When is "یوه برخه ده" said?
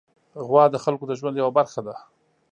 1.41-1.95